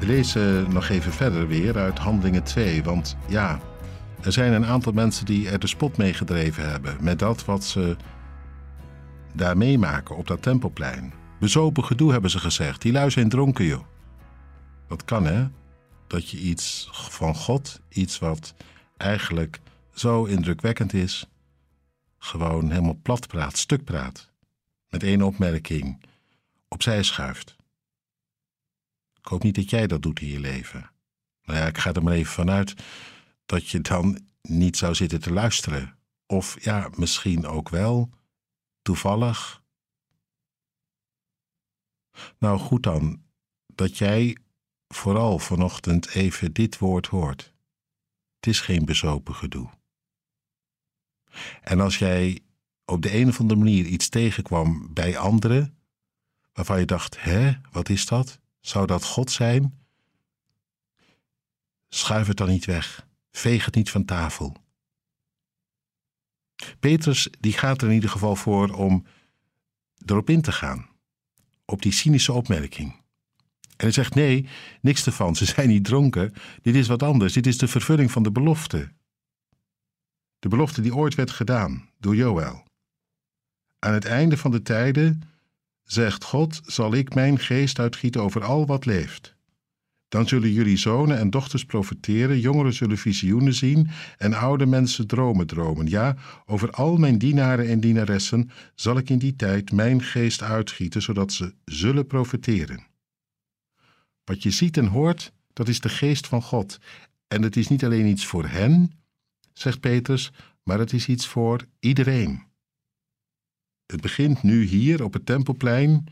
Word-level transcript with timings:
We 0.00 0.06
lezen 0.06 0.72
nog 0.72 0.88
even 0.88 1.12
verder 1.12 1.48
weer 1.48 1.78
uit 1.78 1.98
Handelingen 1.98 2.42
2, 2.42 2.82
want 2.82 3.16
ja, 3.28 3.60
er 4.22 4.32
zijn 4.32 4.52
een 4.52 4.66
aantal 4.66 4.92
mensen 4.92 5.24
die 5.24 5.48
er 5.48 5.58
de 5.58 5.66
spot 5.66 5.96
mee 5.96 6.14
gedreven 6.14 6.70
hebben 6.70 6.96
met 7.00 7.18
dat 7.18 7.44
wat 7.44 7.64
ze 7.64 7.96
daar 9.34 9.56
meemaken 9.56 10.16
op 10.16 10.26
dat 10.26 10.42
tempelplein. 10.42 11.12
Bezopen 11.40 11.84
gedoe 11.84 12.12
hebben 12.12 12.30
ze 12.30 12.38
gezegd, 12.38 12.82
die 12.82 12.92
lui 12.92 13.10
zijn 13.10 13.28
dronken 13.28 13.64
joh. 13.64 13.84
Dat 14.88 15.04
kan 15.04 15.26
hè, 15.26 15.48
dat 16.06 16.30
je 16.30 16.38
iets 16.38 16.88
van 16.92 17.34
God, 17.34 17.80
iets 17.88 18.18
wat 18.18 18.54
eigenlijk 18.96 19.60
zo 19.94 20.24
indrukwekkend 20.24 20.92
is, 20.92 21.26
gewoon 22.18 22.70
helemaal 22.70 22.98
plat 23.02 23.26
praat, 23.26 23.56
stuk 23.56 23.84
praat. 23.84 24.30
Met 24.88 25.02
één 25.02 25.22
opmerking 25.22 26.00
opzij 26.68 27.02
schuift. 27.02 27.58
Ik 29.20 29.26
hoop 29.26 29.42
niet 29.42 29.54
dat 29.54 29.70
jij 29.70 29.86
dat 29.86 30.02
doet 30.02 30.20
in 30.20 30.28
je 30.28 30.40
leven. 30.40 30.90
Nou 31.42 31.58
ja, 31.58 31.66
ik 31.66 31.78
ga 31.78 31.92
er 31.92 32.02
maar 32.02 32.12
even 32.12 32.32
vanuit 32.32 32.74
dat 33.46 33.68
je 33.68 33.80
dan 33.80 34.20
niet 34.42 34.76
zou 34.76 34.94
zitten 34.94 35.20
te 35.20 35.32
luisteren. 35.32 35.98
Of 36.26 36.64
ja, 36.64 36.90
misschien 36.96 37.46
ook 37.46 37.68
wel, 37.68 38.10
toevallig. 38.82 39.62
Nou 42.38 42.58
goed 42.58 42.82
dan, 42.82 43.22
dat 43.66 43.98
jij 43.98 44.36
vooral 44.88 45.38
vanochtend 45.38 46.08
even 46.08 46.52
dit 46.52 46.78
woord 46.78 47.06
hoort. 47.06 47.54
Het 48.36 48.46
is 48.46 48.60
geen 48.60 48.84
bezopen 48.84 49.34
gedoe. 49.34 49.70
En 51.62 51.80
als 51.80 51.98
jij 51.98 52.40
op 52.84 53.02
de 53.02 53.14
een 53.14 53.28
of 53.28 53.40
andere 53.40 53.58
manier 53.58 53.84
iets 53.84 54.08
tegenkwam 54.08 54.94
bij 54.94 55.18
anderen, 55.18 55.78
waarvan 56.52 56.78
je 56.78 56.86
dacht: 56.86 57.22
hè, 57.22 57.52
wat 57.70 57.88
is 57.88 58.06
dat? 58.06 58.40
Zou 58.60 58.86
dat 58.86 59.04
God 59.04 59.30
zijn? 59.30 59.78
Schuif 61.88 62.26
het 62.26 62.36
dan 62.36 62.48
niet 62.48 62.64
weg. 62.64 63.06
Veeg 63.30 63.64
het 63.64 63.74
niet 63.74 63.90
van 63.90 64.04
tafel. 64.04 64.56
Petrus 66.80 67.28
die 67.40 67.52
gaat 67.52 67.82
er 67.82 67.88
in 67.88 67.94
ieder 67.94 68.10
geval 68.10 68.36
voor 68.36 68.68
om 68.68 69.06
erop 70.06 70.30
in 70.30 70.40
te 70.40 70.52
gaan. 70.52 70.88
Op 71.64 71.82
die 71.82 71.92
cynische 71.92 72.32
opmerking. 72.32 72.92
En 73.80 73.86
hij 73.86 73.90
zegt: 73.90 74.14
nee, 74.14 74.48
niks 74.80 75.06
ervan. 75.06 75.36
Ze 75.36 75.44
zijn 75.44 75.68
niet 75.68 75.84
dronken. 75.84 76.32
Dit 76.62 76.74
is 76.74 76.86
wat 76.86 77.02
anders. 77.02 77.32
Dit 77.32 77.46
is 77.46 77.58
de 77.58 77.68
vervulling 77.68 78.10
van 78.10 78.22
de 78.22 78.32
belofte. 78.32 78.92
De 80.38 80.48
belofte 80.48 80.80
die 80.80 80.94
ooit 80.94 81.14
werd 81.14 81.30
gedaan 81.30 81.88
door 81.98 82.16
Joël. 82.16 82.64
Aan 83.78 83.92
het 83.92 84.04
einde 84.04 84.36
van 84.36 84.50
de 84.50 84.62
tijden, 84.62 85.22
zegt 85.92 86.24
God, 86.24 86.60
zal 86.64 86.94
ik 86.94 87.14
mijn 87.14 87.38
geest 87.38 87.78
uitgieten 87.78 88.22
over 88.22 88.44
al 88.44 88.66
wat 88.66 88.86
leeft. 88.86 89.34
Dan 90.08 90.28
zullen 90.28 90.52
jullie 90.52 90.76
zonen 90.76 91.18
en 91.18 91.30
dochters 91.30 91.64
profeteren, 91.64 92.40
jongeren 92.40 92.72
zullen 92.72 92.98
visioenen 92.98 93.54
zien 93.54 93.88
en 94.16 94.34
oude 94.34 94.66
mensen 94.66 95.06
dromen 95.06 95.46
dromen. 95.46 95.86
Ja, 95.86 96.16
over 96.46 96.70
al 96.70 96.96
mijn 96.96 97.18
dienaren 97.18 97.68
en 97.68 97.80
dienaressen 97.80 98.50
zal 98.74 98.96
ik 98.96 99.10
in 99.10 99.18
die 99.18 99.36
tijd 99.36 99.72
mijn 99.72 100.02
geest 100.02 100.42
uitgieten, 100.42 101.02
zodat 101.02 101.32
ze 101.32 101.54
zullen 101.64 102.06
profeteren. 102.06 102.86
Wat 104.24 104.42
je 104.42 104.50
ziet 104.50 104.76
en 104.76 104.86
hoort, 104.86 105.32
dat 105.52 105.68
is 105.68 105.80
de 105.80 105.88
geest 105.88 106.26
van 106.26 106.42
God. 106.42 106.78
En 107.28 107.42
het 107.42 107.56
is 107.56 107.68
niet 107.68 107.84
alleen 107.84 108.06
iets 108.06 108.26
voor 108.26 108.46
hen, 108.46 108.92
zegt 109.52 109.80
Petrus, 109.80 110.32
maar 110.62 110.78
het 110.78 110.92
is 110.92 111.08
iets 111.08 111.26
voor 111.26 111.66
iedereen. 111.80 112.49
Het 113.90 114.00
begint 114.00 114.42
nu 114.42 114.64
hier 114.64 115.04
op 115.04 115.12
het 115.12 115.26
Tempelplein, 115.26 116.06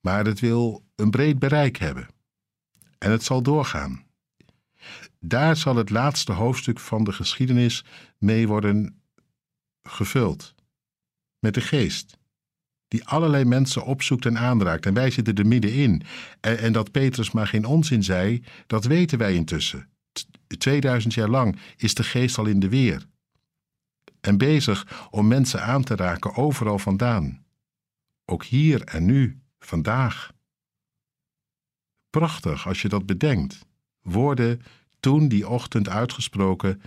maar 0.00 0.24
het 0.24 0.40
wil 0.40 0.84
een 0.94 1.10
breed 1.10 1.38
bereik 1.38 1.76
hebben. 1.76 2.08
En 2.98 3.10
het 3.10 3.24
zal 3.24 3.42
doorgaan. 3.42 4.04
Daar 5.20 5.56
zal 5.56 5.76
het 5.76 5.90
laatste 5.90 6.32
hoofdstuk 6.32 6.80
van 6.80 7.04
de 7.04 7.12
geschiedenis 7.12 7.84
mee 8.18 8.48
worden 8.48 9.02
gevuld. 9.82 10.54
Met 11.38 11.54
de 11.54 11.60
geest, 11.60 12.18
die 12.88 13.04
allerlei 13.04 13.44
mensen 13.44 13.84
opzoekt 13.84 14.26
en 14.26 14.38
aanraakt. 14.38 14.86
En 14.86 14.94
wij 14.94 15.10
zitten 15.10 15.34
er 15.34 15.46
middenin. 15.46 16.02
En, 16.40 16.58
en 16.58 16.72
dat 16.72 16.90
Petrus 16.90 17.30
maar 17.30 17.46
geen 17.46 17.64
onzin 17.64 18.02
zei, 18.02 18.42
dat 18.66 18.84
weten 18.84 19.18
wij 19.18 19.34
intussen. 19.34 19.88
2000 20.58 21.14
jaar 21.14 21.28
lang 21.28 21.58
is 21.76 21.94
de 21.94 22.04
geest 22.04 22.38
al 22.38 22.46
in 22.46 22.60
de 22.60 22.68
weer. 22.68 23.06
En 24.26 24.38
bezig 24.38 25.08
om 25.10 25.28
mensen 25.28 25.62
aan 25.62 25.82
te 25.82 25.96
raken 25.96 26.34
overal 26.34 26.78
vandaan. 26.78 27.44
Ook 28.24 28.44
hier 28.44 28.82
en 28.84 29.04
nu, 29.04 29.40
vandaag. 29.58 30.32
Prachtig 32.10 32.66
als 32.66 32.82
je 32.82 32.88
dat 32.88 33.06
bedenkt. 33.06 33.66
Woorden 34.00 34.62
toen 35.00 35.28
die 35.28 35.48
ochtend 35.48 35.88
uitgesproken 35.88 36.82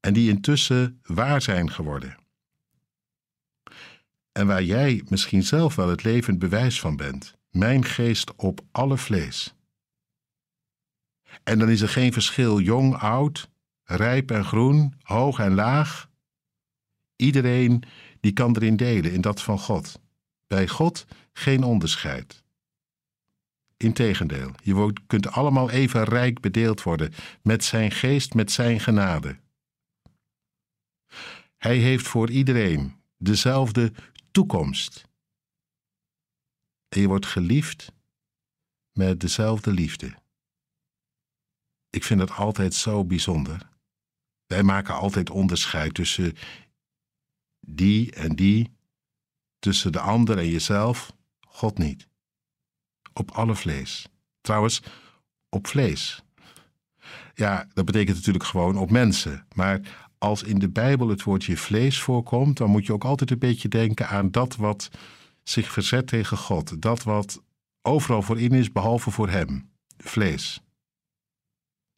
en 0.00 0.12
die 0.12 0.30
intussen 0.30 1.00
waar 1.02 1.42
zijn 1.42 1.70
geworden. 1.70 2.16
En 4.32 4.46
waar 4.46 4.62
jij 4.62 5.02
misschien 5.08 5.42
zelf 5.42 5.74
wel 5.74 5.88
het 5.88 6.02
levend 6.02 6.38
bewijs 6.38 6.80
van 6.80 6.96
bent. 6.96 7.34
Mijn 7.50 7.84
geest 7.84 8.34
op 8.36 8.60
alle 8.70 8.98
vlees. 8.98 9.54
En 11.42 11.58
dan 11.58 11.70
is 11.70 11.80
er 11.80 11.88
geen 11.88 12.12
verschil 12.12 12.60
jong, 12.60 12.96
oud, 12.96 13.50
rijp 13.84 14.30
en 14.30 14.44
groen, 14.44 14.94
hoog 15.02 15.38
en 15.38 15.54
laag. 15.54 16.12
Iedereen 17.24 17.82
die 18.20 18.32
kan 18.32 18.56
erin 18.56 18.76
delen, 18.76 19.12
in 19.12 19.20
dat 19.20 19.42
van 19.42 19.58
God. 19.58 20.00
Bij 20.46 20.68
God 20.68 21.06
geen 21.32 21.62
onderscheid. 21.62 22.42
Integendeel, 23.76 24.50
je 24.62 24.92
kunt 25.06 25.28
allemaal 25.28 25.70
even 25.70 26.04
rijk 26.04 26.40
bedeeld 26.40 26.82
worden 26.82 27.12
met 27.42 27.64
zijn 27.64 27.90
geest, 27.90 28.34
met 28.34 28.52
zijn 28.52 28.80
genade. 28.80 29.36
Hij 31.56 31.76
heeft 31.76 32.06
voor 32.06 32.30
iedereen 32.30 32.94
dezelfde 33.16 33.92
toekomst. 34.30 35.08
En 36.88 37.00
je 37.00 37.08
wordt 37.08 37.26
geliefd 37.26 37.92
met 38.92 39.20
dezelfde 39.20 39.72
liefde. 39.72 40.14
Ik 41.90 42.04
vind 42.04 42.20
dat 42.20 42.30
altijd 42.30 42.74
zo 42.74 43.04
bijzonder. 43.04 43.68
Wij 44.46 44.62
maken 44.62 44.94
altijd 44.94 45.30
onderscheid 45.30 45.94
tussen 45.94 46.36
die 47.66 48.12
en 48.12 48.36
die, 48.36 48.76
tussen 49.58 49.92
de 49.92 50.00
ander 50.00 50.38
en 50.38 50.48
jezelf, 50.48 51.12
God 51.40 51.78
niet. 51.78 52.08
Op 53.12 53.30
alle 53.30 53.54
vlees. 53.54 54.06
Trouwens, 54.40 54.82
op 55.48 55.66
vlees. 55.66 56.22
Ja, 57.34 57.68
dat 57.72 57.84
betekent 57.84 58.16
natuurlijk 58.16 58.44
gewoon 58.44 58.76
op 58.76 58.90
mensen. 58.90 59.46
Maar 59.54 59.80
als 60.18 60.42
in 60.42 60.58
de 60.58 60.68
Bijbel 60.68 61.08
het 61.08 61.22
woordje 61.22 61.56
vlees 61.56 62.00
voorkomt, 62.00 62.56
dan 62.56 62.70
moet 62.70 62.86
je 62.86 62.92
ook 62.92 63.04
altijd 63.04 63.30
een 63.30 63.38
beetje 63.38 63.68
denken 63.68 64.08
aan 64.08 64.30
dat 64.30 64.56
wat 64.56 64.90
zich 65.42 65.72
verzet 65.72 66.06
tegen 66.06 66.36
God. 66.36 66.82
Dat 66.82 67.02
wat 67.02 67.42
overal 67.82 68.22
voor 68.22 68.40
in 68.40 68.52
is, 68.52 68.72
behalve 68.72 69.10
voor 69.10 69.28
Hem. 69.28 69.70
Vlees. 69.96 70.60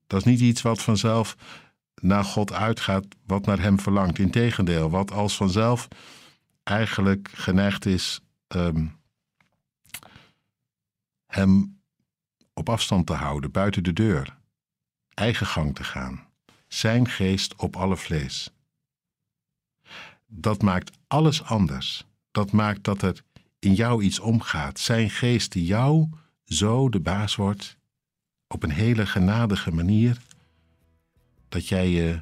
Dat 0.07 0.21
is 0.21 0.27
niet 0.27 0.41
iets 0.41 0.63
wat 0.63 0.83
vanzelf 0.83 1.37
naar 2.01 2.25
God 2.25 2.53
uitgaat, 2.53 3.05
wat 3.27 3.47
naar 3.47 3.61
Hem 3.61 3.81
verlangt. 3.81 4.19
Integendeel, 4.19 4.91
wat 4.91 5.13
als 5.13 5.37
vanzelf 5.37 5.89
eigenlijk 6.63 7.31
geneigd 7.35 7.87
is 7.87 8.21
um, 8.49 8.97
Hem 11.27 11.81
op 12.55 12.69
afstand 12.69 13.07
te 13.07 13.13
houden, 13.13 13.51
buiten 13.51 13.83
de 13.83 13.93
deur, 13.93 14.37
eigen 15.15 15.47
gang 15.47 15.75
te 15.75 15.85
gaan. 15.85 16.27
Zijn 16.69 17.09
geest 17.09 17.57
op 17.57 17.77
alle 17.77 17.97
vlees. 17.97 18.51
Dat 20.27 20.63
maakt 20.63 20.99
alles 21.07 21.43
anders. 21.43 22.05
Dat 22.31 22.53
maakt 22.53 22.85
dat 22.85 23.03
er 23.03 23.23
in 23.59 23.75
jou 23.75 24.03
iets 24.03 24.19
omgaat. 24.19 24.79
Zijn 24.79 25.11
geest 25.11 25.53
die 25.53 25.65
jou 25.65 26.09
zo 26.45 26.89
de 26.89 27.01
baas 27.01 27.37
wordt 27.37 27.77
op 28.49 28.63
een 28.63 28.71
hele 28.71 29.07
genadige 29.07 29.73
manier 29.73 30.19
dat 31.57 31.69
jij 31.69 31.89
je 31.89 32.21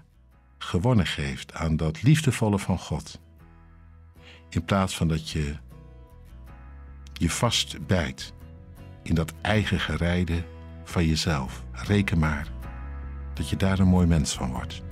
gewonnen 0.59 1.07
geeft 1.07 1.55
aan 1.55 1.77
dat 1.77 2.03
liefdevolle 2.03 2.59
van 2.59 2.79
God. 2.79 3.21
In 4.49 4.65
plaats 4.65 4.97
van 4.97 5.09
dat 5.09 5.31
je 5.31 5.55
je 7.13 7.31
vastbijt 7.31 8.33
in 9.03 9.15
dat 9.15 9.33
eigen 9.41 9.81
gerijden 9.81 10.45
van 10.85 11.07
jezelf. 11.07 11.65
Reken 11.73 12.19
maar 12.19 12.49
dat 13.33 13.49
je 13.49 13.57
daar 13.57 13.79
een 13.79 13.89
mooi 13.89 14.07
mens 14.07 14.33
van 14.35 14.51
wordt. 14.51 14.83